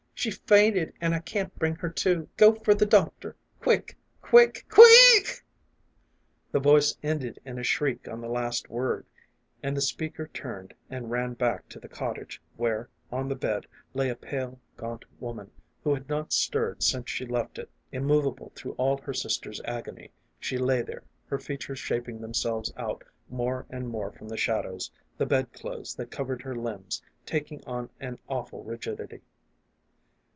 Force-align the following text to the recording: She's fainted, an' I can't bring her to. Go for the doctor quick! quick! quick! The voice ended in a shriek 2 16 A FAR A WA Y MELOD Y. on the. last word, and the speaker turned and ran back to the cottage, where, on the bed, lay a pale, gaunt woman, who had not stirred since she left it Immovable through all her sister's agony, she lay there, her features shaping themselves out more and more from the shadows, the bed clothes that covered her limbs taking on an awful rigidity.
She's 0.13 0.37
fainted, 0.37 0.93
an' 1.01 1.13
I 1.15 1.19
can't 1.19 1.57
bring 1.57 1.73
her 1.77 1.89
to. 1.89 2.29
Go 2.37 2.53
for 2.53 2.75
the 2.75 2.85
doctor 2.85 3.35
quick! 3.59 3.97
quick! 4.21 4.67
quick! 4.69 5.43
The 6.51 6.59
voice 6.59 6.95
ended 7.01 7.39
in 7.43 7.57
a 7.57 7.63
shriek 7.63 8.03
2 8.03 8.11
16 8.11 8.11
A 8.11 8.11
FAR 8.11 8.13
A 8.13 8.17
WA 8.19 8.21
Y 8.21 8.21
MELOD 8.21 8.33
Y. 8.33 8.43
on 8.43 8.43
the. 8.45 8.49
last 8.51 8.69
word, 8.69 9.05
and 9.63 9.77
the 9.77 9.81
speaker 9.81 10.27
turned 10.27 10.75
and 10.91 11.09
ran 11.09 11.33
back 11.33 11.67
to 11.69 11.79
the 11.79 11.87
cottage, 11.89 12.39
where, 12.55 12.87
on 13.11 13.29
the 13.29 13.35
bed, 13.35 13.65
lay 13.95 14.09
a 14.09 14.15
pale, 14.15 14.59
gaunt 14.77 15.05
woman, 15.19 15.49
who 15.83 15.95
had 15.95 16.07
not 16.07 16.31
stirred 16.31 16.83
since 16.83 17.09
she 17.09 17.25
left 17.25 17.57
it 17.57 17.71
Immovable 17.91 18.51
through 18.53 18.73
all 18.73 18.99
her 18.99 19.15
sister's 19.15 19.59
agony, 19.65 20.11
she 20.39 20.59
lay 20.59 20.83
there, 20.83 21.01
her 21.25 21.39
features 21.39 21.79
shaping 21.79 22.21
themselves 22.21 22.71
out 22.77 23.03
more 23.27 23.65
and 23.71 23.87
more 23.89 24.11
from 24.11 24.27
the 24.27 24.37
shadows, 24.37 24.91
the 25.17 25.25
bed 25.25 25.51
clothes 25.51 25.95
that 25.95 26.11
covered 26.11 26.43
her 26.43 26.55
limbs 26.55 27.01
taking 27.25 27.63
on 27.65 27.89
an 27.99 28.19
awful 28.29 28.63
rigidity. 28.63 29.21